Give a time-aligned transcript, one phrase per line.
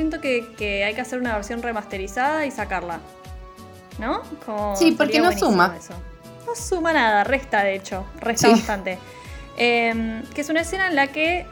[0.00, 3.00] siento que, que hay que hacer una versión remasterizada y sacarla.
[3.98, 4.22] ¿No?
[4.46, 5.76] Como Sí, porque no suma.
[5.78, 5.92] eso.
[6.46, 8.04] No suma nada, resta de hecho.
[8.18, 8.52] Resta Sí.
[8.54, 8.98] bastante.
[9.58, 11.46] Em, que es una escena en la que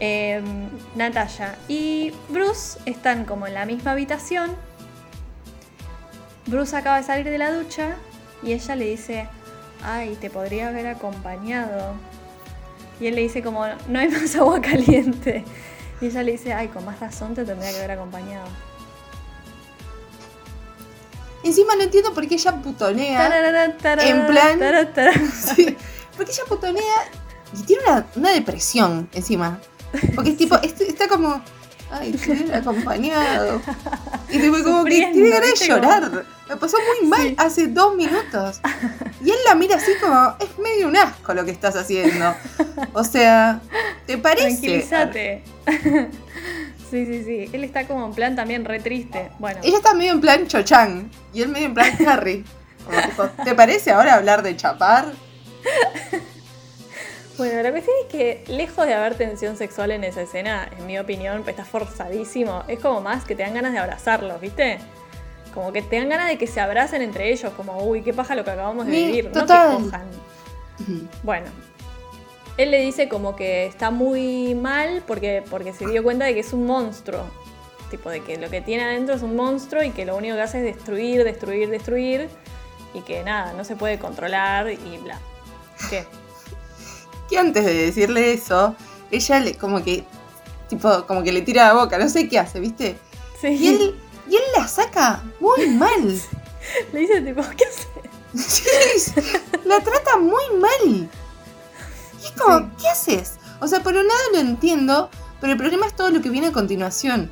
[0.00, 4.54] em, Natalia y Bruce están como en la misma habitación.
[6.46, 7.96] Bruce acaba de salir de la ducha
[8.42, 9.28] y ella le dice,
[9.82, 11.94] ay, te podría haber acompañado.
[13.00, 15.42] Y él le dice como, no hay más agua caliente.
[16.00, 18.46] Y ella le dice, ay, con más razón te tendría que haber acompañado.
[21.44, 23.18] Encima no entiendo por qué ella putonea.
[23.28, 25.32] Tararara, tararara, En plan-.
[25.32, 25.76] Sí,
[26.16, 26.82] porque ella putonea
[27.58, 29.58] y tiene una, una depresión encima.
[30.14, 31.40] Porque es tipo, est- está como,
[31.90, 33.60] ay, hubiera acompañado.
[34.28, 36.24] Y tipo, como que tiene ganas de llorar.
[36.48, 37.34] Me pasó muy mal Sí.
[37.38, 38.60] hace dos minutos.
[39.24, 42.34] Y él la mira así como, es medio un asco lo que estás haciendo.
[42.92, 43.60] O sea,
[44.06, 44.48] ¿te parece?
[44.48, 45.42] Tranquilízate.
[46.90, 47.50] Sí, sí, sí.
[47.52, 49.30] Él está como en plan también re triste.
[49.38, 52.44] Bueno, Ella está medio en plan Cho-Chang y él medio en plan Harry.
[52.84, 55.12] Como tipo, ¿te parece ahora hablar de chapar?
[57.36, 60.98] bueno, la cuestión es que lejos de haber tensión sexual en esa escena, en mi
[60.98, 62.64] opinión, pues está forzadísimo.
[62.68, 64.78] Es como más que te dan ganas de abrazarlos, ¿viste?
[65.58, 68.36] Como que te dan ganas de que se abracen entre ellos, como, uy, qué paja
[68.36, 69.32] lo que acabamos de vivir.
[69.32, 69.72] total.
[69.72, 70.06] No que cojan.
[71.24, 71.46] Bueno,
[72.56, 76.40] él le dice como que está muy mal porque, porque se dio cuenta de que
[76.40, 77.24] es un monstruo.
[77.90, 80.42] Tipo, de que lo que tiene adentro es un monstruo y que lo único que
[80.42, 82.28] hace es destruir, destruir, destruir.
[82.94, 85.18] Y que nada, no se puede controlar y bla.
[85.90, 86.06] ¿Qué?
[87.28, 88.76] que antes de decirle eso,
[89.10, 90.04] ella le como que
[90.68, 92.96] tipo como que le tira la boca, no sé qué hace, ¿viste?
[93.40, 93.48] Sí.
[93.48, 93.94] Y él
[94.28, 96.20] y él la saca muy mal.
[96.92, 97.86] Le dice tipo, ¿qué hace?
[98.36, 99.10] Sí,
[99.64, 101.08] la trata muy mal.
[102.22, 102.64] Y es como, Sí.
[102.80, 103.34] ¿qué haces?
[103.60, 105.08] O sea, por un lado lo entiendo,
[105.40, 107.30] pero el problema es todo lo que viene a continuación.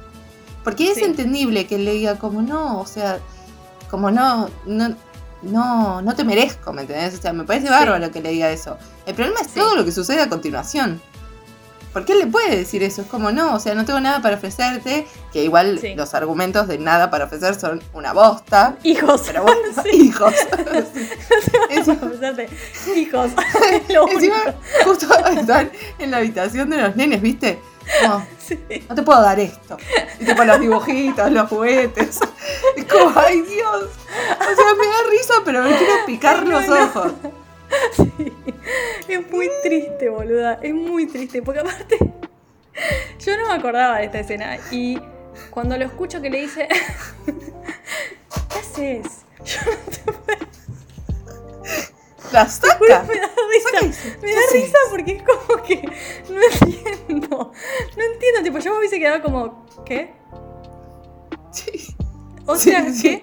[0.65, 1.05] Porque es Sí.
[1.05, 3.21] entendible que él le diga como no, o sea,
[3.91, 4.97] como no, no,
[5.43, 7.19] no, no te merezco, ¿me entendés?
[7.19, 8.77] O sea, me parece bárbaro que le diga eso.
[9.05, 11.01] El problema es todo lo que sucede a continuación.
[11.97, 14.37] Porque él le puede decir eso, es como no, o sea, no tengo nada para
[14.37, 15.95] ofrecerte, que igual Sí.
[15.95, 18.77] los argumentos de nada para ofrecer son una bosta.
[18.83, 19.23] Hijos.
[19.27, 19.89] Pero bueno, Sí.
[20.09, 20.35] hijos.
[22.95, 23.31] Hijos.
[23.89, 24.37] Lo Encima,
[24.85, 27.63] justo están en la habitación de los nenes, ¿viste?
[28.03, 28.59] No, Sí.
[28.91, 29.79] no te puedo dar esto.
[30.21, 32.19] Y tipo los dibujitos, los juguetes.
[32.77, 33.85] Es como, ay Dios.
[33.85, 37.13] O sea, me da risa, pero me quiero picar los ojos.
[37.97, 38.33] Sí.
[39.09, 40.59] Es muy triste, boluda.
[40.63, 41.43] Es muy triste.
[41.43, 41.99] Porque aparte,
[43.21, 44.59] yo no me acordaba de esta escena.
[44.71, 44.99] Y
[45.51, 46.69] cuando lo escucho que le dice,
[47.27, 49.25] ¿qué haces?
[49.45, 50.47] Yo no te puedo.
[52.33, 52.79] La saca.
[52.81, 54.17] Me da risa.
[54.21, 55.83] Me da risa porque es como que
[56.29, 57.53] no entiendo.
[57.97, 58.43] No entiendo.
[58.43, 60.13] Tipo, yo me hubiese quedado como, ¿qué?
[61.53, 61.95] Sí.
[62.47, 63.23] O sea, sí.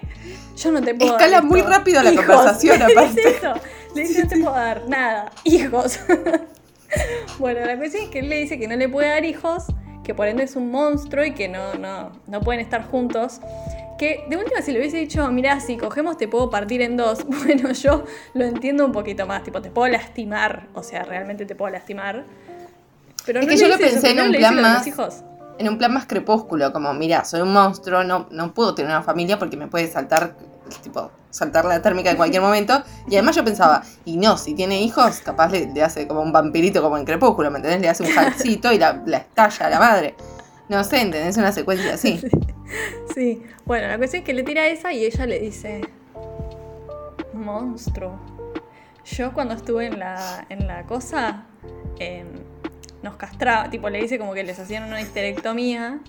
[0.56, 3.08] Yo no te puedo Escala muy rápido la conversación, aparte.
[3.08, 3.54] dice eso.
[3.94, 5.30] Le dice, no te puedo dar nada.
[5.44, 6.00] Hijos.
[7.38, 9.64] bueno, la cuestión es que él le dice que no le puede dar hijos,
[10.02, 13.40] que por ende es un monstruo y que no, no, no pueden estar juntos.
[13.98, 17.24] Que de última, si le hubiese dicho, mirá, si cogemos te puedo partir en dos.
[17.44, 19.42] Bueno, yo lo entiendo un poquito más.
[19.44, 20.66] Tipo, te puedo lastimar.
[20.74, 22.24] O sea, realmente te puedo lastimar.
[23.24, 25.22] Pero Es no que yo lo eso, pensé en un plan más- hijos.
[25.56, 29.02] En un plan más crepúsculo, como, mira, soy un monstruo, no, no puedo tener una
[29.04, 30.34] familia porque me puede saltar,
[30.82, 32.84] tipo, saltar la térmica en cualquier momento.
[33.08, 36.32] Y además yo pensaba, y no, si tiene hijos, capaz le, le hace como un
[36.32, 37.80] vampirito como en crepúsculo, ¿me entendés?
[37.80, 40.14] Le hace un hackcito y la, la estalla a la madre.
[40.68, 41.36] No sé, ¿entendés?
[41.36, 42.20] Una secuencia así.
[43.14, 45.82] Sí, bueno, la cuestión es que le tira esa y ella le dice,
[47.32, 48.18] monstruo.
[49.04, 51.44] Yo cuando estuve en la, en la cosa,
[51.98, 52.26] em,
[53.02, 56.00] nos castraba, tipo le dice como que les hacían una histerectomía.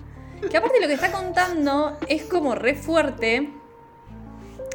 [0.50, 3.52] Que aparte lo que está contando es como re fuerte,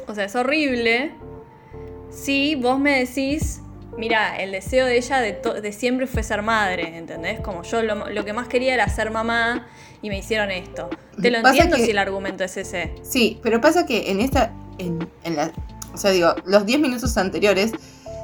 [0.06, 1.12] o sea, es horrible.
[2.10, 3.60] Si vos me decís,
[3.96, 7.40] mira, el deseo de ella de, siempre fue ser madre, ¿entendés?
[7.40, 9.66] Como yo lo, lo que más quería era ser mamá
[10.02, 10.90] y me hicieron esto.
[11.20, 12.92] Te lo Pasa entiendo que- si el argumento es ese.
[13.02, 15.52] Sí, pero pasa que en esta, en, en la,
[15.94, 17.72] o sea, digo, los 10 minutos anteriores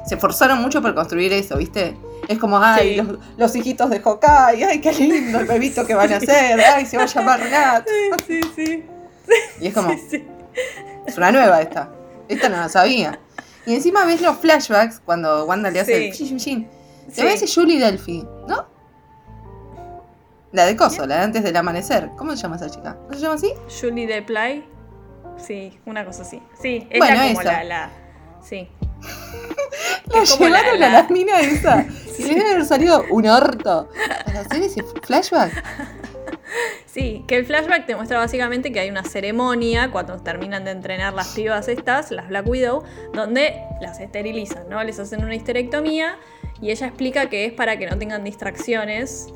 [0.05, 1.95] se esforzaron mucho por construir eso, ¿viste?
[2.27, 2.95] Es como, ay, Sí.
[2.97, 6.85] los, los hijitos de Hokai, ay, qué lindo el bebito que van a hacer, ay,
[6.85, 7.87] se va a llamar Nat.
[8.27, 8.83] Sí, sí.
[9.61, 10.27] Y es como, Sí, sí.
[11.09, 11.89] Es una nueva esta.
[12.27, 13.19] Esta no la sabía.
[13.65, 16.27] Y encima ves los flashbacks cuando Wanda le hace el Sí.
[16.27, 16.69] chin, chin.
[17.07, 17.15] Sí.
[17.15, 18.65] Se parece Julie Delphi, ¿no?
[20.51, 22.09] La de Coso, la de antes del amanecer.
[22.17, 22.97] ¿Cómo se llama esa chica?
[23.07, 23.53] ¿No se llama así?
[23.79, 24.67] Julie de Play.
[25.37, 26.41] Sí, una cosa así.
[26.61, 27.51] Sí, Bueno, ella como esa.
[27.53, 27.89] la, la.
[28.41, 28.67] Sí.
[30.13, 31.85] La Es como la- llevaron la- a la mina esa.
[32.19, 33.89] Y le debe haber salido un orto
[34.25, 35.63] para hacer ese flashback.
[36.85, 41.13] Sí, que el flashback te muestra básicamente que hay una ceremonia cuando terminan de entrenar
[41.13, 44.83] las pibas estas, las Black Widow, donde las esterilizan, ¿no?
[44.83, 46.17] Les hacen una histerectomía
[46.61, 49.27] y ella explica que es para que no tengan distracciones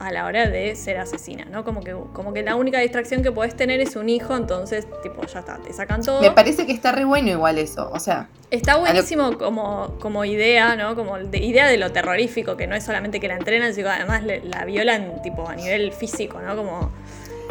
[0.00, 1.62] a la hora de ser asesina, ¿no?
[1.62, 5.26] Como que, como que la única distracción que podés tener es un hijo, entonces, tipo,
[5.26, 6.22] ya está, te sacan todo.
[6.22, 8.28] Me parece que está re bueno igual eso, o sea.
[8.50, 10.96] Está buenísimo como, como idea, ¿no?
[10.96, 13.94] Como de, idea de lo terrorífico, que no es solamente que la entrenan, sino que
[13.94, 16.56] además la violan, tipo, a nivel físico, ¿no?
[16.56, 16.90] Como...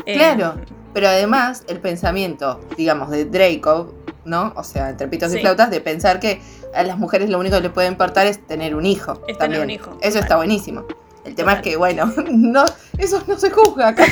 [0.08, 0.56] Eh, claro,
[0.92, 3.94] pero además el pensamiento, digamos, de Draco,
[4.26, 4.54] ¿no?
[4.56, 6.42] O sea, entre pitos y flautas, de pensar que
[6.74, 9.22] a las mujeres lo único que les puede importar es tener un hijo.
[9.28, 9.96] Es tener un hijo.
[10.02, 10.86] Eso está buenísimo.
[11.26, 12.66] El tema es que, bueno, no,
[12.98, 14.06] eso no se juzga acá.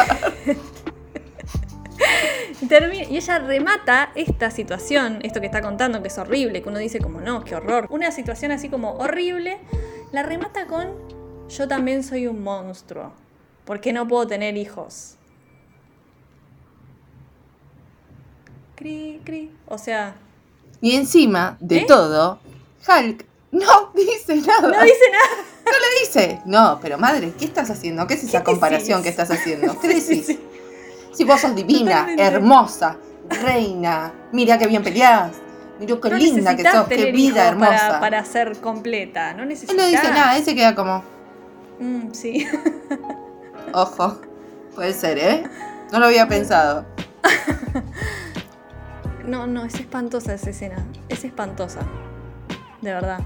[3.09, 6.99] y ella remata esta situación, esto que está contando, que es horrible, que uno dice
[6.99, 7.87] como, no, qué horror.
[7.89, 9.59] Una situación así como horrible,
[10.11, 10.87] la remata con,
[11.49, 13.13] yo también soy un monstruo,
[13.65, 15.15] porque no puedo tener hijos.
[18.75, 19.51] Cri, cri.
[19.67, 20.15] O sea...
[20.81, 21.85] Y encima de ¿Eh?
[21.87, 22.39] todo,
[22.87, 24.67] Hulk no dice nada.
[24.67, 25.43] No dice nada.
[25.71, 26.41] No le dice.
[26.45, 28.07] No, pero madre, ¿qué estás haciendo?
[28.07, 29.79] ¿Qué es esa comparación que estás haciendo?
[29.79, 30.37] ¿Qué decís?
[31.13, 32.97] Si vos sos divina, hermosa,
[33.43, 35.31] reina, mira qué bien peleás.
[35.79, 37.99] Mira qué linda que sos, qué vida hermosa.
[37.99, 39.75] Para, ser completa, no necesitas.
[39.75, 41.03] Él no dice nada, él se queda como.
[41.79, 42.47] Mm, sí.
[43.73, 44.21] Ojo,
[44.75, 45.43] puede ser, ¿eh?
[45.91, 46.85] No lo había pensado.
[49.25, 50.85] no, no, es espantosa esa escena.
[51.09, 51.81] Es espantosa.
[52.81, 53.19] De verdad.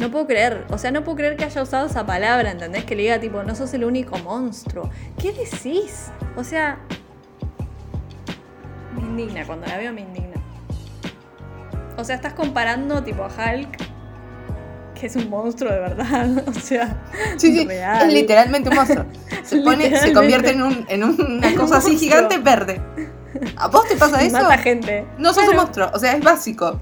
[0.00, 2.84] No puedo creer, o sea, no puedo creer que haya usado esa palabra, ¿entendés?
[2.84, 4.88] Que le diga tipo, no sos el único monstruo.
[5.20, 6.10] ¿Qué decís?
[6.36, 6.78] O sea,
[8.94, 10.36] me indigna, cuando la veo me indigna.
[11.98, 13.76] O sea, estás comparando tipo a Hulk,
[14.98, 17.02] que es un monstruo de verdad, o sea,
[17.36, 19.04] sí, sí, es literalmente un monstruo.
[19.44, 22.80] Se, pone, se convierte en, un, en una cosa así gigante verde.
[23.56, 24.36] ¿A vos te pasa eso?
[24.36, 25.06] Mata gente.
[25.18, 26.80] No sos un monstruo, o sea, es básico.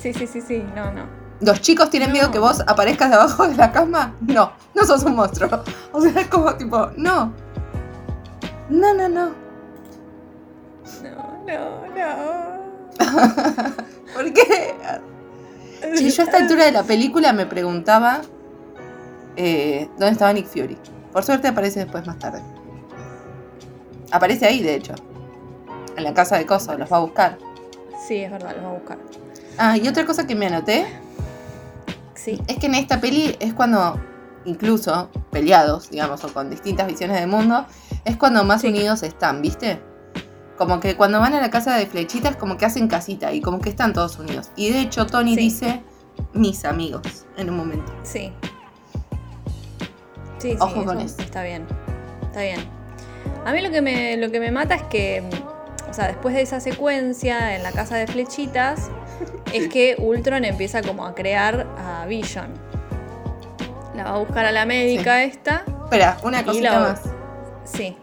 [0.00, 1.15] Sí, sí, sí, sí, no, no.
[1.40, 4.14] ¿Los chicos tienen miedo que vos aparezcas debajo de la cama?
[4.20, 5.62] No, no sos un monstruo.
[5.92, 7.32] O sea, es como tipo, no.
[8.68, 9.30] No, no, no.
[11.02, 11.10] No,
[11.46, 12.56] no, no.
[14.14, 14.74] ¿Por qué?
[15.94, 18.22] Si yo a esta altura de la película me preguntaba
[19.36, 20.76] eh, dónde estaba Nick Fury.
[21.12, 22.42] Por suerte aparece después más tarde.
[24.10, 24.94] Aparece ahí, de hecho.
[25.96, 27.38] En la casa de Coso, los va a buscar.
[28.06, 28.98] Sí, es verdad, los va a buscar.
[29.58, 30.86] Ah, y otra cosa que me anoté
[32.26, 34.00] es que en esta peli es cuando,
[34.44, 37.66] incluso peleados, digamos, o con distintas visiones del mundo,
[38.04, 39.80] es cuando más unidos están, ¿viste?
[40.56, 43.60] Como que cuando van a la casa de flechitas, como que hacen casita y como
[43.60, 44.50] que están todos unidos.
[44.56, 45.82] Y de hecho, Tony dice
[46.32, 47.92] mis amigos en un momento.
[48.02, 48.32] Sí.
[50.38, 51.16] Sí, Ojo con eso.
[51.18, 51.66] Está bien.
[52.22, 52.60] Está bien.
[53.44, 55.22] A mí lo que me, lo que me mata es que,
[55.96, 58.90] sea, después de esa secuencia en la casa de flechitas,
[59.52, 62.52] es que Ultron empieza como a crear a Vision.
[63.94, 65.64] La va a buscar a la médica esta.
[65.84, 67.00] Espera, una cosita más.
[67.64, 67.96] Sí.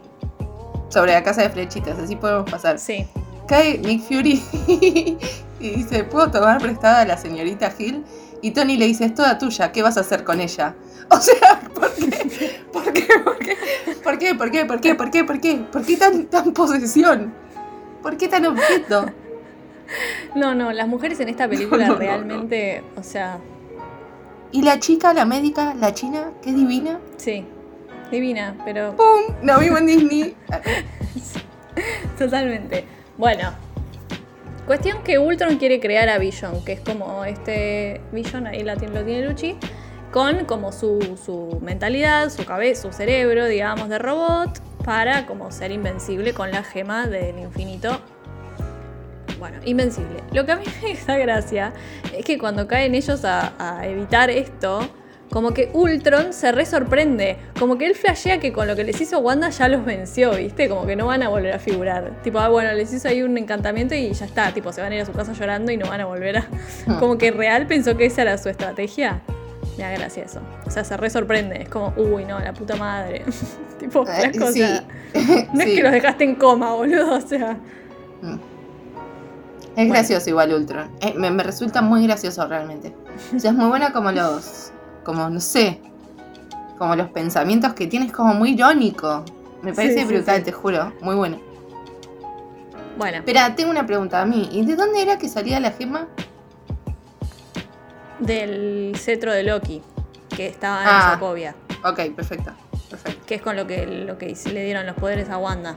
[0.89, 2.79] Sobre la casa de flechitas, así podemos pasar.
[2.79, 3.07] Sí.
[3.47, 4.41] Cae Nick Fury
[5.59, 8.03] y dice, ¿puedo tomar prestada a la señorita Hill?
[8.41, 10.75] Y Tony le dice, es toda tuya, ¿qué vas a hacer con ella?
[11.09, 12.61] O sea, ¿por qué?
[12.71, 13.05] ¿Por qué?
[13.23, 13.55] ¿Por qué?
[14.03, 14.35] ¿Por qué?
[14.35, 14.65] ¿Por qué?
[14.65, 14.95] ¿Por qué?
[14.95, 15.23] ¿Por qué?
[15.23, 15.55] ¿Por qué?
[15.71, 17.42] ¿Por qué tan, tan posesión?
[18.03, 19.05] ¿Por qué tan objeto?
[20.33, 23.37] No, no, las mujeres en esta película realmente, o sea...
[24.51, 26.31] ¿Y la chica, la médica, la china?
[26.41, 26.99] ¿Qué divina?
[27.17, 27.45] Sí,
[28.09, 28.95] divina, pero...
[28.95, 29.35] ¡Pum!
[29.43, 30.35] No vivo en Disney.
[32.17, 32.85] Totalmente.
[33.17, 33.51] Bueno,
[34.65, 39.27] cuestión que Ultron quiere crear a Vision, que es como este Vision, ahí lo tiene
[39.27, 39.57] Luchi,
[40.11, 45.71] con como su, su mentalidad, su cabeza, su cerebro, digamos, de robot, para como ser
[45.71, 47.99] invencible con la gema del infinito
[49.43, 50.23] bueno, invencible.
[50.31, 51.73] Lo que a mí me da gracia
[52.15, 54.87] es que cuando caen ellos a, evitar esto,
[55.29, 57.35] como que Ultron se re sorprende.
[57.59, 60.69] Como que él flashea que con lo que les hizo Wanda ya los venció, ¿viste?
[60.69, 62.21] Como que no van a volver a figurar.
[62.23, 64.53] Tipo, ah, bueno, les hizo ahí un encantamiento y ya está.
[64.53, 66.47] Tipo, se van a ir a su casa llorando y no van a volver a.
[66.87, 66.97] Ah.
[66.97, 69.21] Como que real pensó que esa era su estrategia.
[69.77, 70.39] Me da gracia eso.
[70.65, 71.61] O sea, se re sorprende.
[71.61, 73.25] Es como, uy, no, la puta madre.
[73.79, 74.83] tipo, eh, las cosas.
[75.53, 77.15] no es que los dejaste en coma, boludo.
[77.15, 77.53] O sea.
[78.21, 78.53] Mm.
[79.75, 80.91] Es gracioso igual Ultron.
[81.01, 82.93] Eh, me, resulta muy gracioso realmente.
[83.35, 84.71] O sea, es muy buena como los.
[85.03, 85.81] Como, no sé.
[86.77, 89.23] Como los pensamientos que tienes, como muy irónico.
[89.63, 90.93] Me parece brutal, te juro.
[91.01, 91.39] Muy bueno.
[92.97, 93.17] Bueno.
[93.17, 94.49] Espera, tengo una pregunta a mí.
[94.51, 96.07] ¿Y de dónde era que salía la gema?
[98.25, 99.81] Del cetro de Loki.
[100.35, 101.11] que estaba Ah.
[101.13, 101.55] en Sokovia.
[101.85, 102.51] Ok, perfecto.
[102.89, 103.21] Perfecto.
[103.27, 105.75] Que es con lo que, lo que le dieron los poderes a Wanda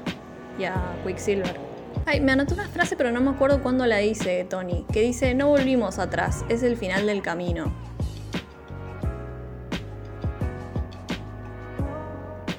[0.59, 0.75] y a
[1.07, 1.59] Quicksilver.
[2.07, 4.87] Ay, me anoté una frase, pero no me acuerdo cuándo la dice Tony.
[4.91, 7.71] Que dice, no volvimos atrás, es el final del camino.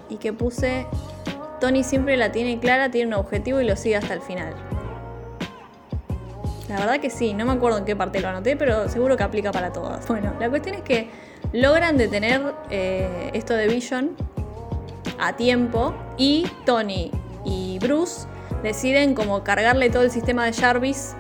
[0.09, 0.85] Y que puse,
[1.59, 4.53] Tony siempre la tiene clara, tiene un objetivo y lo sigue hasta el final.
[6.67, 9.23] La verdad que sí, no me acuerdo en qué parte lo anoté, pero seguro que
[9.23, 10.05] aplica para todas.
[10.07, 11.09] Bueno, la cuestión es que
[11.53, 14.15] logran detener eh, esto de Vision
[15.17, 17.11] a tiempo y Tony
[17.45, 18.27] y Bruce
[18.63, 21.15] deciden como cargarle todo el sistema de Jarvis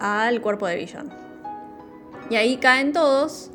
[0.00, 1.10] al cuerpo de Vision.
[2.30, 3.50] Y ahí caen todos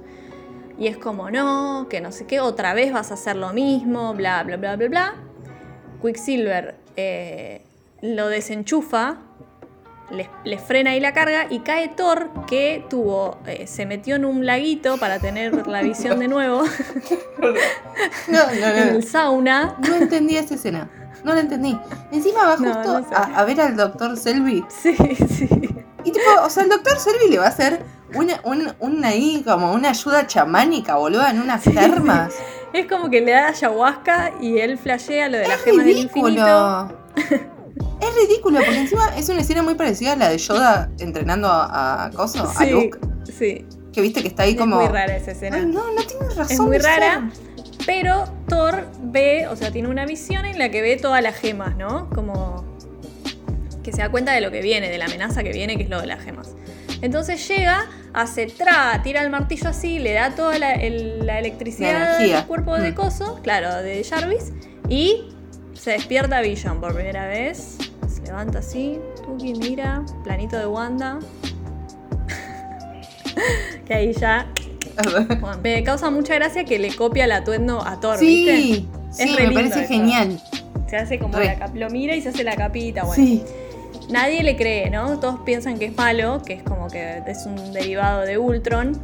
[0.78, 4.14] y es como no, que no sé qué, otra vez vas a hacer lo mismo,
[4.14, 5.16] bla, bla, bla, bla, bla.
[6.02, 7.62] Quicksilver eh,
[8.02, 9.18] lo desenchufa,
[10.14, 14.26] le, le frena ahí la carga y cae Thor que tuvo, eh, se metió en
[14.26, 16.64] un laguito para tener la visión de nuevo
[17.40, 17.50] No,
[18.30, 19.76] no, en el sauna.
[19.88, 20.90] No entendí esa escena.
[21.24, 21.78] No la entendí.
[22.12, 23.16] Encima va justo sé.
[23.16, 24.66] a, a ver al doctor Selby.
[24.70, 25.48] Sí, sí.
[26.04, 27.82] Y tipo, o sea, el doctor Selby le va a hacer
[28.14, 32.34] una, un, un ahí como una ayuda chamánica, boludo, en unas termas.
[32.74, 35.98] Es como que le da ayahuasca y él flashea lo de las Es gemas del
[35.98, 36.92] infinito.
[38.10, 42.06] Es ridículo, porque encima es una escena muy parecida a la de Yoda entrenando a,
[42.06, 42.98] a Coso, a Luke.
[43.38, 43.66] sí.
[43.94, 44.78] Que viste que está ahí Es como.
[44.78, 45.58] muy rara esa escena.
[45.58, 46.48] Ay, no, no tiene razón.
[46.52, 46.86] Es muy ser.
[46.86, 47.30] rara.
[47.86, 51.78] Pero Thor ve, o sea, tiene una visión en la que ve todas las gemas,
[51.78, 52.10] ¿no?
[52.10, 52.66] Como
[53.84, 55.90] que se da cuenta de lo que viene, de la amenaza que viene, que es
[55.90, 56.56] lo de las gemas.
[57.04, 62.18] Entonces llega, hace tra, tira el martillo así, le da toda la, el- la electricidad
[62.20, 62.96] La al cuerpo de Mm.
[62.96, 64.54] Coso, claro, de Jarvis,
[64.90, 65.26] y
[65.74, 67.78] se despierta Vision por primera vez.
[68.34, 71.20] Levanta así, Tuki mira, planito de Wanda.
[73.86, 74.48] que ahí ya
[75.40, 78.58] bueno, me causa mucha gracia que le copia el atuendo a Thor, ¿viste?
[78.58, 79.88] Sí, Es sí, re me parece eso.
[79.88, 80.42] genial.
[80.90, 81.46] Se hace como Re.
[81.46, 83.24] la cap- lo mira y se hace la capita, bueno.
[83.24, 83.44] Sí.
[84.10, 85.20] Nadie le cree, ¿no?
[85.20, 89.00] Todos piensan que es malo, que es como que es un derivado de Ultron.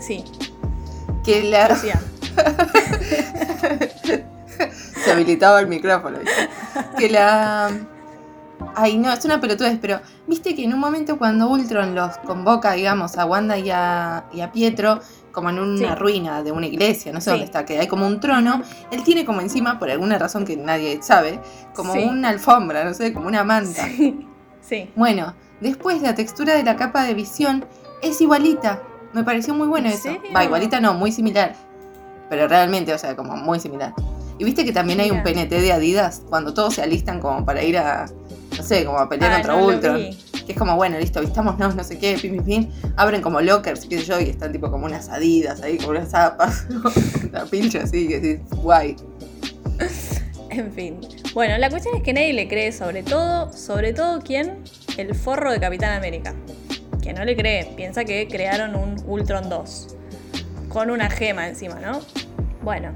[0.00, 0.24] Sí,
[1.24, 1.68] Que la,
[5.10, 5.14] decía.
[5.14, 6.18] se habilitaba el micrófono.
[6.18, 6.48] ¿viste?
[6.98, 7.70] Que la.
[8.74, 12.72] Ay, no, es una pelotudez, pero viste que en un momento cuando Ultron los convoca,
[12.72, 15.00] digamos, a Wanda y a, y a Pietro,
[15.32, 15.94] como en una Sí.
[15.94, 17.30] ruina de una iglesia, no sé Sí.
[17.30, 20.56] dónde está, que hay como un trono, él tiene como encima, por alguna razón que
[20.58, 21.40] nadie sabe,
[21.74, 22.00] como Sí.
[22.04, 23.86] una alfombra, no sé, como una manta.
[24.60, 24.90] Sí.
[24.94, 27.64] Bueno, después la textura de la capa de visión
[28.02, 28.82] es igualita.
[29.14, 30.10] Me pareció muy bueno ¿En eso.
[30.36, 31.54] Va, igualita no, muy similar.
[32.28, 33.94] Pero realmente, o sea, como muy similar.
[34.40, 35.22] Y viste que también hay un.
[35.22, 38.06] PNT de Adidas cuando todos se alistan como para ir a,
[38.56, 39.96] no sé, como a pelear Ah, contra no Ultron.
[40.46, 42.70] Que es como, bueno, listo, vistámonos, no sé qué, pim, pim, pim.
[42.96, 46.08] Abren como lockers, qué sé yo, y están tipo como unas Adidas ahí, como unas
[46.08, 46.64] zapas.
[47.28, 48.96] Una pincha así, que decís, guay.
[50.48, 51.00] En fin.
[51.34, 54.64] Bueno, la cuestión es que nadie le cree, sobre todo, sobre todo quién,
[54.96, 56.34] el forro de Capitán América.
[57.02, 59.96] Que no le cree, piensa que crearon un Ultron 2.
[60.70, 62.00] Con una gema encima, ¿no?
[62.62, 62.94] Bueno.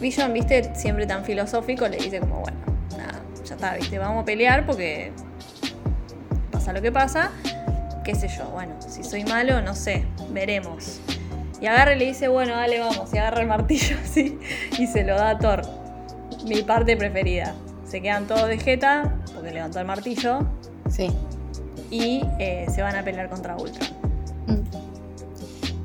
[0.00, 2.58] Vision, viste, siempre tan filosófico, le dice como, bueno,
[2.96, 5.12] nada, ya está, viste, vamos a pelear porque
[6.50, 7.30] pasa lo que pasa.
[8.04, 11.00] Qué sé yo, bueno, si soy malo, no sé, veremos.
[11.60, 13.12] Y agarra y le dice, bueno, dale, vamos.
[13.12, 14.38] Y agarra el martillo así
[14.78, 15.62] y se lo da a Thor.
[16.46, 17.54] Mi parte preferida.
[17.84, 20.46] Se quedan todos de jeta, porque levantó el martillo,
[20.88, 21.10] Sí.
[21.90, 23.99] y eh, se van a pelear contra Ultron.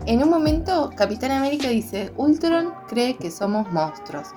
[0.06, 4.28] En un momento, Capitán América dice, Ultron cree que somos monstruos.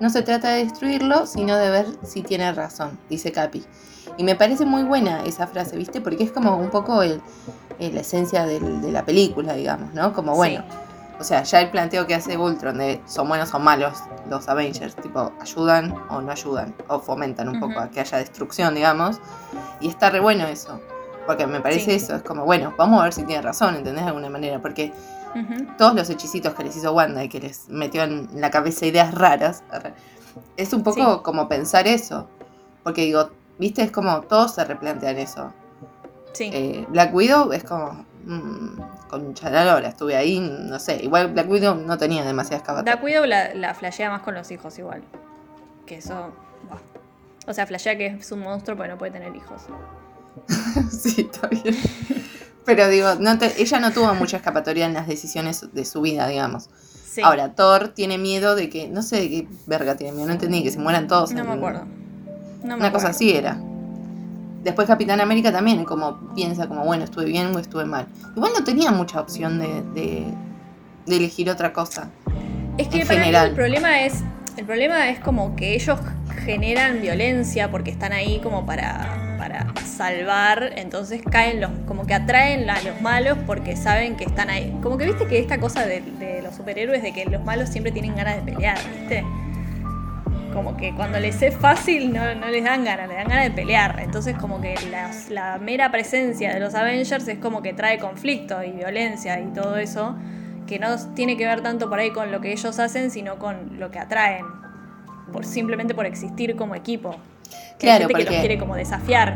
[0.00, 3.64] No se trata de destruirlo, sino de ver si tiene razón, dice Capi.
[4.18, 6.00] Y me parece muy buena esa frase, ¿viste?
[6.00, 7.22] Porque es como un poco el-
[7.78, 10.12] el- la esencia del- de la película, digamos, ¿no?
[10.12, 10.62] Como bueno,
[11.18, 13.94] o sea, ya el planteo que hace Ultron de son buenos o malos
[14.28, 18.74] los Avengers, tipo, ayudan o no ayudan, o fomentan un poco a que haya destrucción,
[18.74, 19.20] digamos.
[19.80, 20.80] Y está re bueno eso.
[21.26, 22.04] Porque me parece Sí.
[22.04, 24.02] eso, es como, bueno, vamos a ver si tiene razón, ¿entendés?
[24.04, 24.60] De alguna manera.
[24.60, 24.92] Porque
[25.78, 29.14] todos los hechicitos que les hizo Wanda y que les metió en la cabeza ideas
[29.14, 29.62] raras,
[30.56, 31.20] es un poco Sí.
[31.22, 32.28] como pensar eso.
[32.82, 35.52] Porque digo, viste, es como todos se replantean eso.
[36.32, 36.50] Sí.
[36.52, 41.74] Eh, Black Widow es como, mm, con Chanalora, estuve ahí, no sé, igual Black Widow
[41.76, 42.96] no tenía demasiadas Da cabatas.
[42.96, 45.02] cuidado la, la flashea más con los hijos igual.
[45.86, 46.32] Que eso.
[46.70, 46.78] bah.
[47.46, 49.62] O sea, flashea que es un monstruo porque no puede tener hijos.
[50.90, 51.76] sí, está bien.
[52.64, 56.26] Pero digo, no te- ella no tuvo mucha escapatoria en las decisiones de su vida,
[56.28, 56.70] digamos.
[57.10, 57.20] Sí.
[57.22, 60.62] Ahora, Thor tiene miedo de que, no sé de qué verga tiene miedo, no entendí,
[60.62, 61.32] que se mueran todos.
[61.32, 61.84] No en- me acuerdo.
[62.62, 63.58] No me Una cosa así era.
[64.62, 68.06] Después Capitán América también, como piensa, como bueno, estuve bien o estuve mal.
[68.34, 70.24] Igual no tenía mucha opción de, de,
[71.04, 72.10] de elegir otra cosa.
[72.78, 74.24] Es que En para mí el problema es.
[74.56, 75.98] El problema es como que ellos
[76.44, 79.23] generan violencia porque están ahí como para
[79.96, 84.76] salvar, entonces caen los, como que atraen a los malos porque saben que están ahí.
[84.82, 87.92] Como que viste que esta cosa de, de los superhéroes de que los malos siempre
[87.92, 89.24] tienen ganas de pelear, ¿viste?
[90.52, 93.50] Como que cuando les es fácil no, no les dan ganas, les dan ganas de
[93.50, 93.98] pelear.
[94.00, 98.62] Entonces como que las- la mera presencia de los Avengers es como que trae conflicto
[98.62, 100.16] y violencia y todo eso
[100.68, 103.78] que no tiene que ver tanto por ahí con lo que ellos hacen, sino con
[103.80, 104.46] lo que atraen,
[105.32, 107.16] por, simplemente por existir como equipo.
[107.78, 109.34] Que hay Claro, que porque- los quiere como desafiar.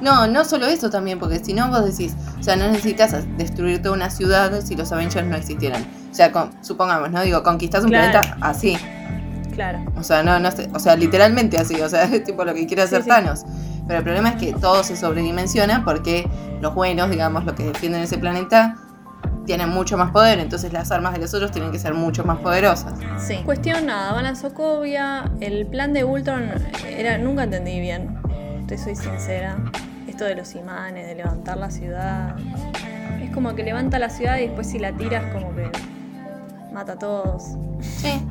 [0.00, 3.80] No, no solo eso también, porque si no vos decís, o sea, no necesitas destruir
[3.82, 5.86] toda una ciudad si los Avengers no existieran.
[6.10, 7.22] O sea, con- supongamos, ¿no?
[7.22, 8.10] Digo, conquistás un Claro.
[8.10, 8.76] planeta así.
[9.54, 9.84] Claro.
[9.96, 12.66] O sea, no, no sé, o sea, literalmente así, o sea, es tipo lo que
[12.66, 13.08] quiere Sí, hacer sí.
[13.08, 13.44] Thanos.
[13.86, 16.28] Pero el problema es que todo se sobredimensiona porque
[16.60, 18.76] los buenos, digamos, los que defienden ese planeta,
[19.44, 22.38] tienen mucho más poder, entonces las armas de los otros tienen que ser mucho más
[22.38, 22.94] poderosas.
[23.18, 23.40] Sí.
[23.44, 25.24] Cuestión nada, van a Sokovia.
[25.40, 26.48] El plan de Ultron
[26.88, 27.18] era.
[27.18, 28.18] Nunca entendí bien.
[28.72, 29.58] Te soy sincera.
[30.08, 32.34] Esto de los imanes, de levantar la ciudad.
[33.22, 35.70] Es como que levanta la ciudad y después si la tiras como que
[36.72, 37.42] mata a todos.
[37.82, 38.26] Sí.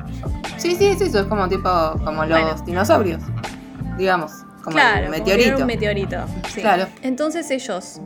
[0.56, 1.70] Sí, sí, es eso, es como tipo,
[2.04, 2.60] como los Bueno.
[2.66, 3.22] dinosaurios,
[3.96, 4.32] digamos,
[4.64, 5.58] como claro, el como meteorito.
[5.58, 6.16] un meteorito.
[6.48, 6.60] sí.
[6.60, 6.86] Claro.
[7.02, 8.00] Entonces ellos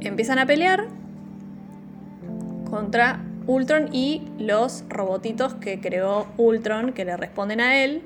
[0.00, 0.86] empiezan a pelear
[2.70, 8.04] contra Ultron y los robotitos que creó Ultron, que le responden a él.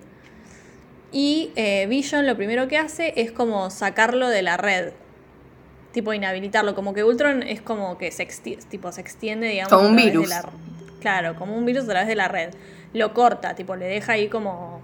[1.12, 4.92] Y eh, Vision lo primero que hace es como sacarlo de la red.
[5.92, 6.74] Tipo inhabilitarlo.
[6.74, 9.72] Como que Ultron es como que se, exti- tipo, se extiende, digamos.
[9.72, 10.28] Como a un de virus.
[10.28, 10.48] la-
[11.00, 12.54] claro, como un virus a través de la red.
[12.94, 14.80] Lo corta, tipo, le deja ahí como.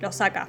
[0.00, 0.48] Lo saca.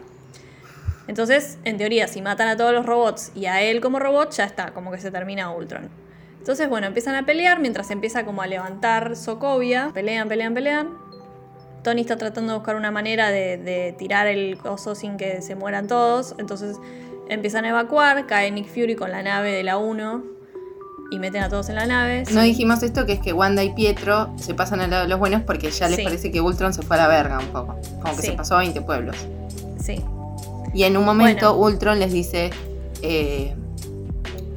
[1.07, 4.43] Entonces, en teoría, si matan a todos los robots y a él como robot, ya
[4.43, 5.89] está, como que se termina Ultron.
[6.39, 9.91] Entonces, bueno, empiezan a pelear mientras empieza como a levantar Sokovia.
[9.93, 10.89] Pelean, pelean, pelean.
[11.85, 15.53] Tony está tratando de buscar una manera de, de tirar el coso sin que se
[15.55, 16.33] mueran todos.
[16.39, 16.77] Entonces
[17.29, 18.25] empiezan a evacuar.
[18.25, 20.23] Cae Nick Fury con la nave de la 1
[21.11, 22.23] y meten a todos en la nave.
[22.31, 22.47] No Sí.
[22.47, 25.43] dijimos esto, que es que Wanda y Pietro se pasan al lado de los buenos
[25.43, 26.03] porque ya les Sí.
[26.03, 27.75] parece que Ultron se fue a la verga un poco.
[28.01, 28.27] Como que Sí.
[28.29, 29.15] se pasó a 20 pueblos.
[29.79, 30.03] Sí.
[30.73, 31.75] Y en un momento Bueno.
[31.75, 32.49] Ultron les dice,
[33.03, 33.55] eh,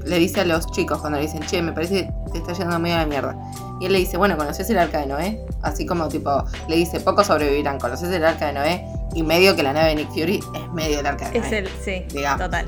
[0.06, 2.78] le dice a los chicos cuando le dicen, che, me parece que te está yendo
[2.78, 3.36] medio a la mierda.
[3.80, 5.40] Y él le dice, bueno, ¿conoces el arca de Noé?
[5.62, 8.84] Así como tipo, le dice, pocos sobrevivirán, ¿conoces el arca de Noé?
[9.14, 11.46] Y medio que la nave de Nick Fury es medio del arca de Noé.
[11.48, 12.40] Es el, sí, Digamos.
[12.44, 12.66] total.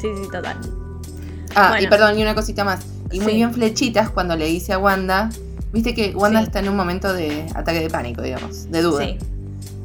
[0.00, 0.56] Sí, sí, total.
[1.54, 2.80] Ah, y perdón, y una cosita más.
[3.10, 3.36] Y muy Sí.
[3.36, 5.30] bien flechitas cuando le dice a Wanda,
[5.72, 6.46] viste que Wanda Sí.
[6.46, 9.04] está en un momento de ataque de pánico, digamos, de duda.
[9.04, 9.18] Sí.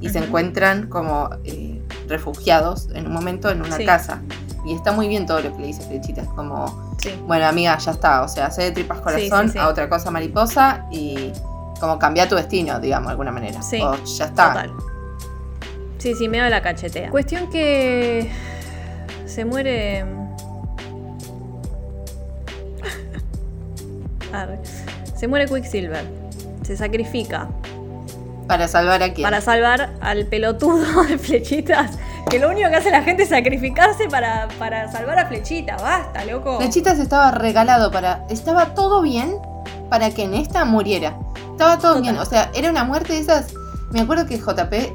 [0.02, 3.86] Y se encuentran como eh, refugiados en un momento en una Sí.
[3.86, 4.22] casa.
[4.65, 7.10] Y está muy bien todo lo que le dice Flechitas, como, Sí.
[7.26, 9.58] bueno amiga, ya está, o sea, hace de tripas corazón sí, sí.
[9.60, 11.32] a otra cosa mariposa y
[11.80, 13.60] como cambia tu destino, digamos, de alguna manera.
[13.63, 14.50] Sí, O ya está.
[14.54, 14.71] Total.
[15.97, 17.10] Sí, sí, medio la cachetea.
[17.10, 18.30] Cuestión que
[19.26, 20.02] se muere.
[24.34, 24.60] Arre.
[25.15, 26.06] Se muere Quicksilver.
[26.63, 27.47] Se sacrifica
[28.47, 29.24] Para salvar a quién.
[29.26, 31.97] para salvar al pelotudo de flechitas.
[32.29, 35.75] Que lo único que hace la gente es sacrificarse para, para salvar a flechita.
[35.77, 36.57] Basta, loco.
[36.60, 38.25] Flechitas estaba regalado para.
[38.29, 39.36] Estaba todo bien
[39.89, 41.17] para que en esta muriera.
[41.51, 42.01] Estaba todo Total.
[42.03, 42.17] bien.
[42.17, 43.53] O sea, era una muerte de esas.
[43.91, 44.91] Me acuerdo que JP eh,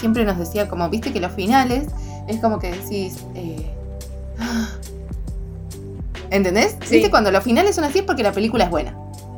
[0.00, 1.84] siempre nos decía, como viste que los finales
[2.26, 3.18] es como que decís.
[3.36, 3.70] eh,
[6.30, 6.76] ¿Entendés?
[6.84, 6.94] Sí.
[6.96, 7.10] ¿Viste?
[7.10, 8.94] Cuando los finales son así es porque la película es buena.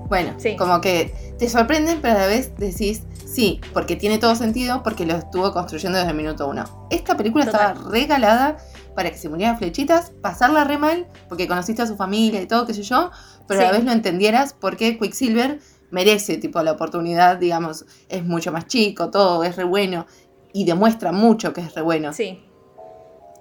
[0.08, 0.56] Bueno, Sí.
[0.56, 3.02] como que te sorprenden, pero a la vez decís,
[3.34, 6.64] sí, porque tiene todo sentido, porque lo estuvo construyendo desde el minuto uno.
[6.90, 7.72] Esta película Total.
[7.72, 8.56] estaba regalada
[8.94, 12.66] para que se murieran flechitas, pasarla re mal, porque conociste a su familia y todo,
[12.66, 13.10] qué sé yo,
[13.48, 18.52] pero a la vez lo entendieras porque Quicksilver merece, tipo, la oportunidad, digamos, es mucho
[18.52, 20.06] más chico, todo, es re bueno,
[20.52, 22.12] y demuestra mucho que es re bueno.
[22.12, 22.44] Sí.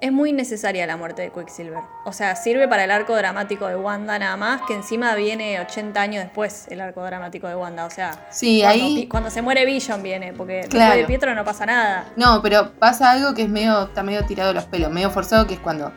[0.03, 1.79] Es muy necesaria la muerte de Quicksilver.
[2.03, 6.01] O sea, sirve para el arco dramático de Wanda nada más, que encima viene 80
[6.01, 7.85] años después el arco dramático de Wanda.
[7.85, 9.07] O sea, Sí, cuando, ahí...
[9.07, 10.87] Cuando se muere Vision viene, porque Claro.
[10.87, 12.11] después de Pietro no pasa nada.
[12.17, 15.47] No, pero pasa algo que es medio, está medio tirado de los pelos, medio forzado,
[15.47, 15.93] que es cuando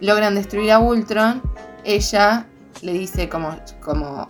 [0.00, 1.42] logran destruir a Ultron,
[1.84, 2.46] ella
[2.80, 4.28] le dice como, como,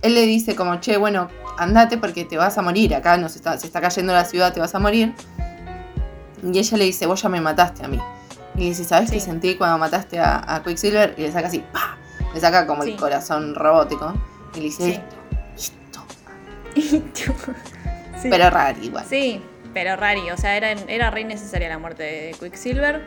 [0.00, 3.58] él le dice como, che, bueno, andate porque te vas a morir, acá nos está,
[3.58, 5.14] se está cayendo la ciudad, te vas a morir.
[6.42, 8.00] Y ella le dice, vos ya me mataste a mí.
[8.54, 11.14] Y le dice, ¿sabes qué sentí cuando mataste a, a Quicksilver?
[11.16, 11.96] Y le saca así, ¡pa!
[12.34, 12.92] Le saca como Sí.
[12.92, 14.14] el corazón robótico.
[14.54, 15.00] Y le dice, Sí.
[15.56, 16.04] esto,
[16.74, 17.32] esto.
[18.22, 18.28] sí.
[18.30, 19.04] Pero raro igual.
[19.08, 19.42] Sí,
[19.74, 20.30] pero rari.
[20.30, 23.02] O sea, era, era re necesaria la muerte de Quicksilver.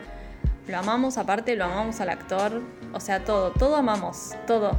[0.68, 2.62] Lo amamos, aparte, lo amamos al actor.
[2.92, 4.78] O sea, todo, todo amamos, todo.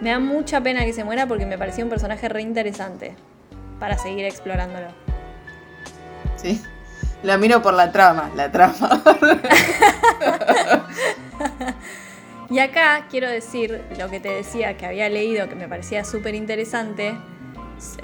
[0.00, 3.14] Me da mucha pena que se muera porque me parecía un personaje re interesante
[3.78, 4.88] para seguir explorándolo.
[6.36, 6.60] Sí.
[7.22, 9.00] La miro por la trama, la trama.
[12.50, 16.34] y acá quiero decir lo que te decía que había leído que me parecía súper
[16.34, 17.14] interesante,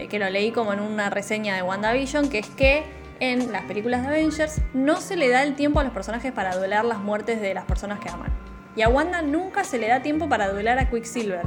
[0.08, 2.84] que lo leí como en una reseña de WandaVision, que es que
[3.20, 6.56] en las películas de Avengers no se le da el tiempo a los personajes para
[6.56, 8.30] duelar las muertes de las personas que aman.
[8.76, 11.42] Y a Wanda nunca se le da tiempo para duelar a Quicksilver.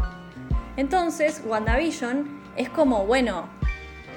[0.75, 3.47] Entonces, WandaVision es como, bueno,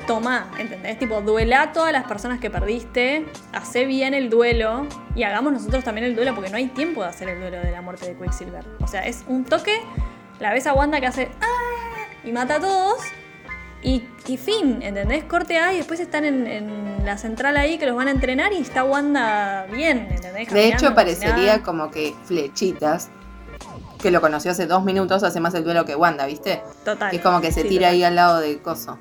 [0.06, 0.98] toma, ¿entendés?
[0.98, 5.84] Tipo, duela a todas las personas que perdiste, hace bien el duelo y hagamos nosotros
[5.84, 8.16] también el duelo porque no hay tiempo de hacer el duelo de la muerte de
[8.16, 8.64] Quicksilver.
[8.80, 9.80] O sea, es un toque,
[10.40, 12.06] la ves a Wanda que hace ¡Ah!
[12.24, 12.98] y mata a todos
[13.82, 14.02] y,
[14.38, 15.24] fin, ¿entendés?
[15.24, 18.56] Corte A y después están en, la central ahí que los van a entrenar y
[18.56, 20.50] está Wanda bien, ¿entendés?
[20.50, 23.10] de hecho, parecería como que flechitas
[24.00, 26.62] que lo conoció hace dos minutos, hace más el duelo que Wanda, ¿viste?
[26.84, 27.10] Total.
[27.10, 28.98] Que es como que se tira ahí al lado de Coso.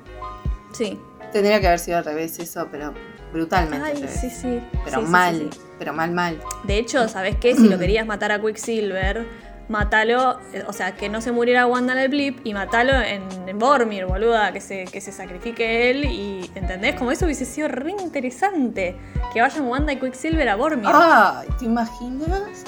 [0.74, 1.00] Sí.
[1.32, 2.92] Tendría que haber sido al revés eso, pero
[3.32, 3.84] brutalmente.
[3.84, 4.60] Ay, sí, sí.
[4.84, 6.40] Pero mal, pero mal, mal.
[6.64, 7.56] De hecho, ¿sabes qué?
[7.56, 9.26] Si lo querías matar a Quicksilver,
[9.68, 13.22] matalo, eh, o sea, que no se muriera Wanda en el blip y matalo en,
[13.48, 16.94] en Bormir, boluda, que se, que se sacrifique él y, ¿entendés?
[16.96, 18.96] Como eso hubiese sido re interesante,
[19.32, 20.86] que vayan Wanda y Quicksilver a Bormir.
[20.92, 22.64] Ay, ¿te imaginas?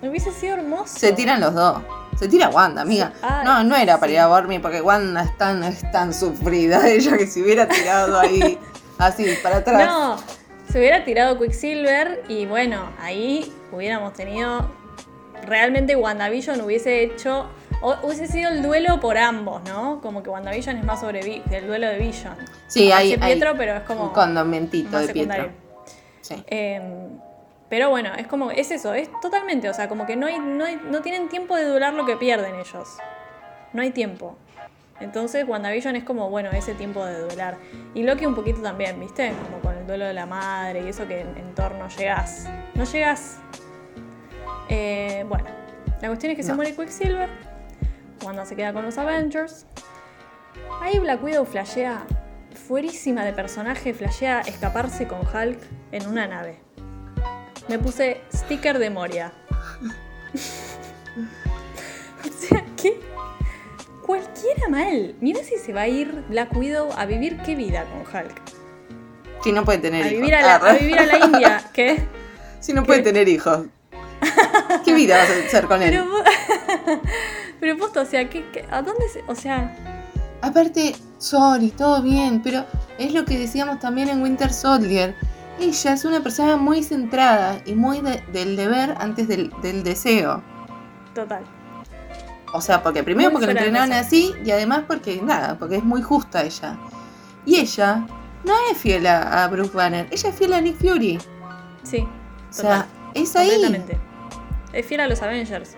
[0.00, 0.98] Hubiese sido hermoso.
[0.98, 1.82] Se tiran los dos.
[2.18, 3.12] Se tira Wanda, amiga.
[3.44, 7.16] no, no era para ir a dormir porque Wanda es tan, es tan sufrida ella
[7.16, 8.58] que se hubiera tirado ahí
[8.98, 9.86] así para atrás.
[9.86, 10.16] No,
[10.70, 14.76] se hubiera tirado Quicksilver y bueno, ahí hubiéramos tenido.
[15.46, 17.48] Realmente WandaVision hubiese hecho.
[18.02, 20.00] hubiese sido el duelo por ambos, ¿no?
[20.00, 22.34] Como que WandaVision es más sobre el duelo de Vision.
[22.66, 24.04] Sí, hay, Pietro, pero es como.
[24.04, 25.50] Un condomentito de Pietro.
[26.20, 26.42] Sí.
[26.48, 27.08] Eh,
[27.68, 30.64] pero bueno, es como, es eso, es totalmente, o sea, como que no, hay, no,
[30.90, 32.96] no tienen tiempo de durar lo que pierden ellos.
[33.72, 34.36] No hay tiempo.
[35.00, 37.56] Entonces WandaVision es como, bueno, ese tiempo de duelar.
[37.94, 39.32] Y Loki un poquito también, ¿viste?
[39.44, 42.48] Como con el duelo de la madre y eso que en, torno llegas.
[42.74, 43.38] No llegas.
[44.68, 45.44] Eh, bueno,
[46.00, 47.28] la cuestión es que se muere Quicksilver.
[48.24, 49.66] Wanda se queda con los Avengers.
[50.80, 52.04] Ahí Black Widow flashea,
[52.66, 55.60] fuerísima de personaje, flashea escaparse con Hulk
[55.92, 56.67] en una nave.
[57.68, 59.32] Me puse sticker de Moria.
[62.24, 62.98] o sea, ¿qué?
[64.06, 65.14] Cualquiera mal.
[65.20, 68.40] Mira si se va a ir Black Widow a vivir qué vida con Hulk.
[69.44, 70.20] Si no puede tener a hijos.
[70.20, 71.62] Vivir a, la, a vivir a la India.
[71.74, 72.02] ¿Qué?
[72.60, 73.66] Si no puede tener hijos.
[74.84, 75.90] ¿Qué vida vas a hacer con él?
[76.00, 77.02] Pero,
[77.60, 79.22] pero posto, o sea, ¿qué, a dónde se.?
[79.26, 79.76] O sea.
[80.40, 82.64] Aparte, sorry, todo bien, pero
[82.98, 85.14] es lo que decíamos también en Winter Soldier
[85.60, 88.00] ella es una persona muy centrada y muy
[88.32, 89.50] del deber antes del,
[89.82, 90.42] deseo.
[91.14, 91.44] Total.
[92.52, 96.02] O sea, porque primero porque lo entrenaron así y además porque nada, porque es muy
[96.02, 96.78] justa ella.
[97.44, 98.06] Y ella
[98.44, 101.18] no es fiel a, Bruce Banner, ella es fiel a Nick Fury.
[101.82, 102.06] Sí.
[102.50, 103.50] O sea, es ahí.
[104.72, 105.76] Es fiel a los Avengers.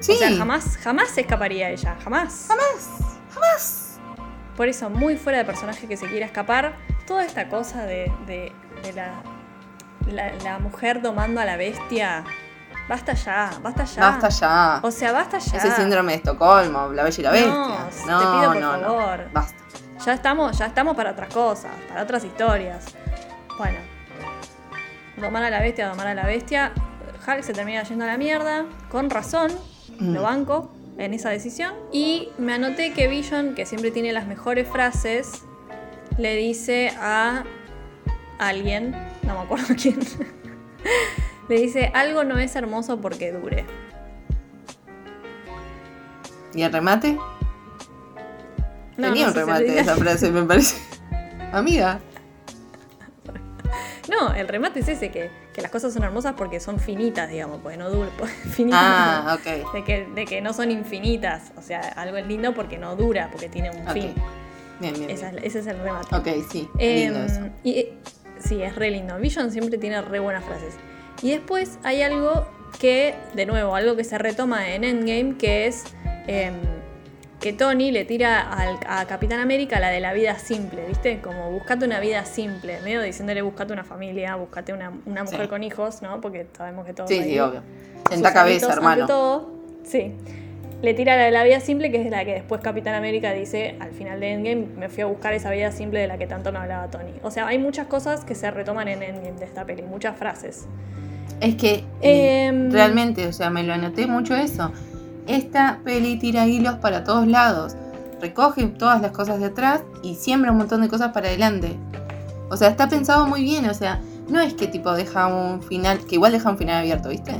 [0.00, 0.12] Sí.
[0.12, 2.46] O sea, jamás, jamás se escaparía ella, jamás.
[2.48, 2.88] Jamás,
[3.32, 4.00] jamás.
[4.56, 8.52] Por eso, muy fuera de personaje que se quiera escapar, toda esta cosa de de
[8.94, 12.24] la, la, mujer domando a la bestia.
[12.88, 14.00] Basta ya, basta ya.
[14.00, 14.80] Basta ya.
[14.82, 15.58] O sea, basta ya.
[15.58, 18.06] Ese síndrome de Estocolmo, la bella y la bestia.
[18.06, 19.30] No, te pido por favor.
[19.32, 19.60] Basta.
[20.04, 22.86] Ya estamos, ya estamos para otras cosas, para otras historias.
[23.58, 23.78] Bueno.
[25.16, 26.72] Domar a la bestia, domar a la bestia.
[27.26, 28.64] Hulk se termina yendo a la mierda.
[28.90, 29.52] Con razón.
[29.98, 30.22] Lo mm.
[30.22, 31.74] banco en esa decisión.
[31.92, 35.44] Y me anoté que Vision, que siempre tiene las mejores frases,
[36.16, 37.44] le dice a
[38.48, 39.98] alguien, no me acuerdo quién,
[41.48, 43.64] le dice, algo no es hermoso porque dure.
[46.54, 47.18] ¿Y el remate?
[48.96, 50.76] Tenía un remate esa frase, me parece.
[51.52, 52.00] Amiga.
[54.08, 57.76] No, el remate es ese, que, las cosas son hermosas porque son finitas, digamos, porque
[57.76, 58.10] no duran.
[58.50, 58.80] Finitas.
[58.82, 59.72] Ah, ok.
[59.72, 61.52] De que, de que no son infinitas.
[61.56, 64.14] O sea, algo es lindo porque no dura, porque tiene un fin.
[64.80, 66.14] Bien, bien, Ese es el remate.
[66.14, 66.68] Ok, sí.
[66.78, 67.88] lindo em, Y,
[68.40, 69.18] Sí, es re lindo.
[69.18, 70.74] Vision siempre tiene re buenas frases.
[71.22, 72.46] Y después hay algo
[72.78, 75.84] que, de nuevo, algo que se retoma en Endgame, que es
[76.26, 76.54] em,
[77.40, 78.48] que Tony le tira
[78.86, 81.20] a Capitán América la de la vida simple, ¿viste?
[81.20, 86.02] Como buscate una vida simple, medio diciéndole buscate una familia, buscate una, mujer con hijos,
[86.02, 86.20] ¿no?
[86.20, 87.08] Porque sabemos que todo.
[87.08, 87.62] Sí, sí, obvio.
[88.08, 89.06] Senta cabeza, hermano.
[89.06, 89.50] Todo.
[89.84, 90.14] Sí
[90.82, 93.76] le tira la de la vida simple, que es la que después Capitán América dice
[93.80, 96.52] al final de Endgame, me fui a buscar esa vida simple de la que tanto
[96.52, 97.12] me hablaba Tony.
[97.22, 100.66] O sea, hay muchas cosas que se retoman en Endgame de esta peli, muchas frases.
[101.40, 104.72] Es que eh, realmente, o sea, me lo anoté mucho eso.
[105.26, 107.76] esta peli tira hilos para todos lados.
[108.20, 111.76] Recoge todas las cosas de atrás y siembra un montón de cosas para adelante.
[112.50, 116.04] O sea, está pensado muy bien, o sea, no es que tipo deja un final,
[116.06, 117.32] que igual deja un final abierto, ¿viste?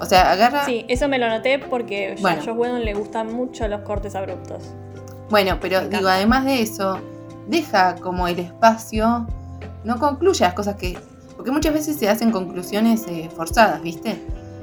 [0.00, 0.64] O sea, agarra...
[0.64, 2.40] Sí, eso me lo noté porque Bueno.
[2.40, 4.62] a Josh Whedon le gustan mucho los cortes abruptos.
[5.30, 7.00] Bueno, pero digo, además de eso,
[7.48, 9.26] deja como el espacio,
[9.84, 10.96] no concluye las cosas que...
[11.36, 14.16] Porque muchas veces se hacen conclusiones eh, forzadas, ¿viste?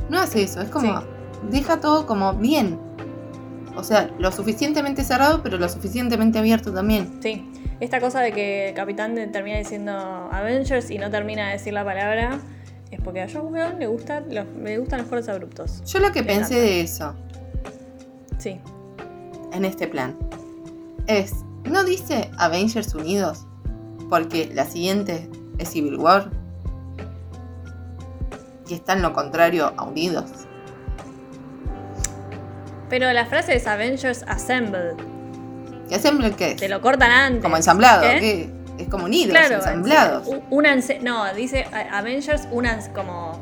[0.09, 0.99] No hace eso, es como...
[1.01, 1.05] Sí.
[1.51, 2.79] Deja todo como bien.
[3.77, 7.19] O sea, lo suficientemente cerrado, pero lo suficientemente abierto también.
[7.21, 7.47] Sí,
[7.81, 9.91] esta cosa de que Capitán de- termina diciendo
[10.31, 12.39] Avengers y no termina de decir la palabra
[12.91, 15.81] es porque a Josh Whedon le, gusta los, le gustan los cortes abruptos.
[15.85, 16.55] Yo lo que pensé encanta.
[16.55, 17.15] de eso,
[18.37, 18.59] Sí,
[19.53, 20.15] en este plan,
[21.07, 23.45] es, ¿no dice Avengers Unidos?
[24.09, 26.29] Porque la siguiente es Civil War.
[28.67, 30.25] Y está en lo contrario a Unidos.
[32.89, 34.95] pero la frase es Avengers Assemble.
[35.89, 36.57] ¿Qué assemble qué es?
[36.57, 37.41] Te lo cortan antes.
[37.43, 38.19] Como ensamblado, ¿Qué?
[38.19, 38.54] ¿qué?
[38.77, 40.27] Es como unidos, Claro, ensamblados.
[40.27, 40.99] u- únanse.
[40.99, 43.39] No, dice Avengers, únanse como.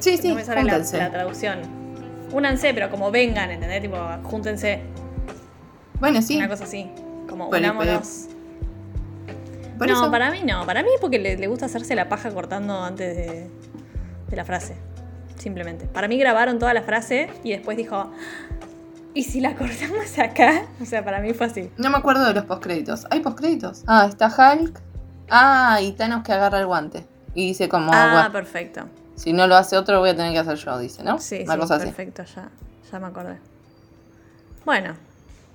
[0.00, 1.58] Sí, sí, no me sale la, traducción.
[2.32, 3.82] Únanse, pero como vengan, ¿entendés?
[3.82, 4.80] Tipo, júntense.
[5.98, 6.36] Bueno, sí.
[6.36, 6.90] Una cosa así.
[7.28, 8.26] Como unámonos.
[9.78, 10.66] No, eso, para mí no.
[10.66, 13.48] Para mí es porque le, le gusta hacerse la paja cortando antes de,
[14.28, 14.74] de la frase.
[15.36, 15.86] Simplemente.
[15.86, 18.10] Para mí grabaron toda la frase y después dijo.
[19.18, 20.62] ¿Y si la cortamos acá?
[20.80, 21.70] O sea, para mí fue así.
[21.76, 23.04] no me acuerdo de los postcréditos.
[23.10, 23.82] ¿Hay postcréditos?
[23.88, 24.80] Ah, está Hulk.
[25.28, 27.04] Ah, y Thanos que agarra el guante.
[27.34, 28.82] Y dice como, ah, bueno, perfecto.
[29.16, 31.18] si no lo hace otro voy a tener que hacer yo, dice, ¿no?
[31.18, 31.86] Sí, Una sí, cosa así.
[31.86, 32.48] perfecto, ya,
[32.92, 33.38] ya me acordé.
[34.64, 34.94] Bueno,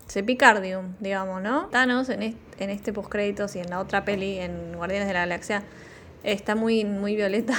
[0.07, 1.67] Sepicardium, digamos, ¿no?
[1.67, 5.19] Thanos en, est- en este postcréditos y en la otra peli, en Guardianes de la
[5.21, 5.63] Galaxia,
[6.23, 7.53] está muy, muy violeta.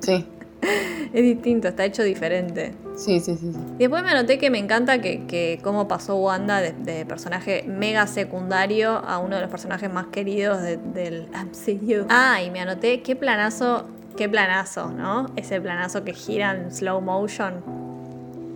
[0.00, 0.28] Sí,
[1.14, 2.74] es distinto, está hecho diferente.
[2.96, 3.52] Sí, sí, sí.
[3.78, 8.06] después me anoté que me encanta que, que cómo pasó Wanda de, de personaje mega
[8.06, 12.06] secundario a uno de los personajes más queridos de- del MCU.
[12.08, 15.26] Ah, y me anoté qué planazo, qué planazo, ¿no?
[15.36, 17.62] Ese planazo que gira en slow motion.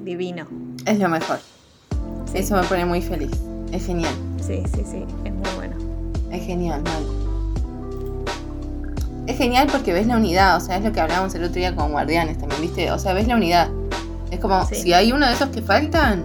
[0.05, 0.47] Divino.
[0.87, 1.39] Es lo mejor.
[2.25, 2.39] Sí.
[2.39, 3.31] Eso me pone muy feliz.
[3.71, 4.15] Es genial.
[4.41, 5.77] Sí, sí, sí, es muy bueno.
[6.33, 7.05] Es genial, mal.
[9.27, 11.77] Es genial porque ves la unidad, o sea, es lo que hablábamos el otro día
[11.77, 12.91] con Guardianes también, ¿viste?
[12.91, 13.69] O sea, ves la unidad.
[14.31, 14.77] Es como, Sí.
[14.77, 16.25] si hay uno de esos que faltan,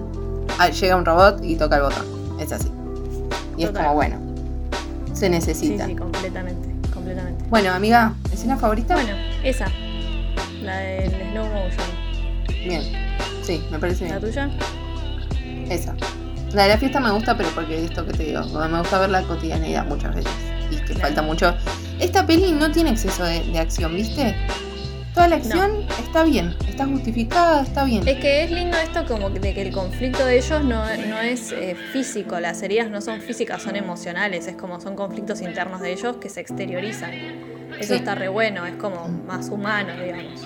[0.59, 2.05] ah, llega un robot y toca el botón.
[2.39, 2.69] Es así.
[3.57, 4.17] Y es como, bueno,
[5.13, 5.85] se Sí, necesita.
[5.85, 7.43] sí, completamente, completamente.
[7.49, 8.95] Bueno, amiga, ¿escena favorita?
[8.95, 9.65] Bueno, esa,
[10.61, 11.87] la del slow motion.
[12.67, 12.81] Bien.
[13.43, 14.31] Sí, me parece ¿La bien.
[14.31, 14.49] tuya?
[15.69, 15.95] Esa.
[16.53, 19.09] La de la fiesta me gusta, pero porque esto que te digo, me gusta ver
[19.09, 20.31] la cotidianeidad muchas veces.
[20.71, 20.99] Y que Claro.
[21.01, 21.53] falta mucho.
[21.99, 24.35] Esta peli no tiene exceso de, de acción, ¿viste?
[25.15, 28.05] Toda la acción está bien, está justificada, está bien.
[28.05, 31.53] Es que es lindo esto como de que el conflicto de ellos no, no es
[31.53, 35.93] eh, físico, las heridas no son físicas, son emocionales, es como son conflictos internos de
[35.93, 37.11] ellos que se exteriorizan.
[37.79, 37.95] Eso Sí.
[37.95, 40.41] está re bueno, es como más humano, digamos.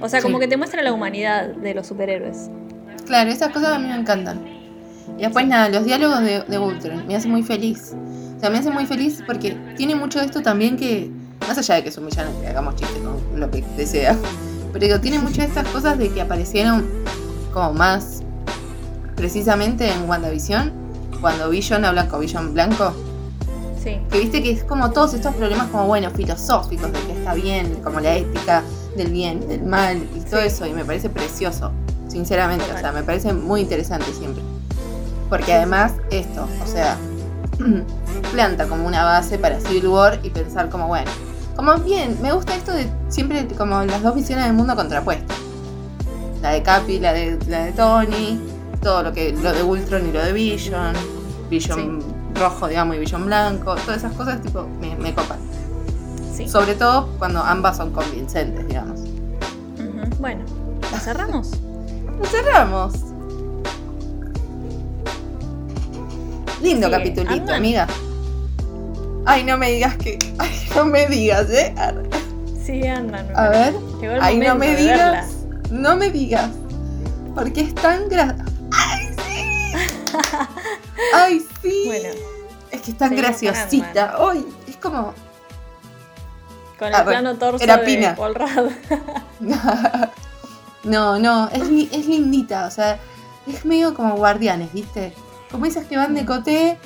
[0.00, 0.24] O sea, Sí.
[0.26, 2.50] como que te muestra la humanidad de los superhéroes.
[3.06, 4.46] Claro, esas cosas a mí me encantan.
[5.18, 7.92] Y después nada, los diálogos de, de Ultron me hacen muy feliz.
[8.36, 11.10] O sea, me hacen muy feliz porque tiene mucho de esto también que,
[11.48, 14.16] más allá de que es un villano, que hagamos chistes con lo que desea,
[14.72, 16.86] pero digo, tiene muchas de estas cosas de que aparecieron
[17.52, 18.22] como más
[19.16, 20.72] precisamente en WandaVision,
[21.20, 22.92] cuando Vision habla con Vision Blanco,
[23.82, 27.34] Sí, que viste que es como todos estos problemas como, bueno, filosóficos, de que está
[27.34, 28.62] bien, como la ética
[28.96, 30.46] del bien, del mal y todo Sí.
[30.46, 31.70] eso, y me parece precioso,
[32.08, 32.78] sinceramente, Total.
[32.78, 34.42] o sea, me parece muy interesante siempre.
[35.28, 36.96] Porque además esto, o sea,
[38.32, 41.10] planta como una base para Civil War y pensar como, bueno,
[41.56, 45.36] como bien, me gusta esto de siempre como las dos visiones del mundo contrapuestas.
[46.42, 48.40] La de Capi, la de, la de Tony,
[48.82, 50.94] todo lo que lo de Ultron y lo de Vision,
[51.48, 52.02] Vision
[52.34, 55.38] rojo, digamos, y Vision blanco, todas esas cosas tipo me, me copan.
[56.36, 56.48] sí.
[56.48, 59.00] Sobre todo cuando ambas son convincentes, digamos.
[60.18, 60.44] Bueno,
[60.92, 61.52] ¿la cerramos?
[62.18, 62.94] Lo cerramos.
[66.62, 67.86] Lindo Sigue, capitulito, amiga.
[69.26, 70.18] Ay, no me digas que.
[70.38, 71.74] Ay, no me digas, ¿eh?
[72.64, 73.26] Sí, andan.
[73.36, 73.72] A ver.
[74.00, 75.28] Llegó el Ay, no me de digas.
[75.70, 76.50] No me digas.
[77.34, 78.36] Porque es tan gra...
[78.72, 79.72] ¡Ay, sí!
[81.14, 81.82] ¡Ay, sí!
[81.86, 82.08] Bueno,
[82.70, 84.14] es que es tan graciosita.
[84.18, 84.46] ¡Ay!
[84.68, 85.12] Es como.
[86.78, 88.14] con el Ah, plano torso era de Pina.
[88.14, 88.70] Paul Rudd.
[90.84, 92.66] no, no, es, es lindita.
[92.66, 92.98] O sea,
[93.46, 95.12] es medio como guardianes, ¿viste?
[95.50, 96.78] Como esas que van de coté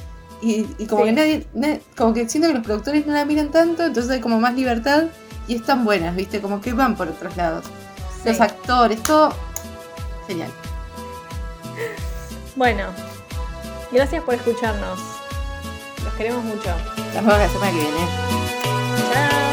[0.42, 1.09] y, y como Sí.
[1.09, 4.20] que nadie, na- Como que siento que los productores no la miran tanto, entonces hay
[4.20, 5.05] como más libertad
[5.46, 6.40] y están buenas, ¿viste?
[6.40, 7.64] Como que van por otros lados.
[8.24, 9.33] Los actores, todo.
[10.27, 10.51] Genial.
[12.57, 12.85] Bueno,
[13.92, 14.98] gracias por escucharnos.
[16.05, 16.70] Los queremos mucho.
[16.96, 18.07] Nos vemos la semana que viene.
[19.12, 19.47] Chao.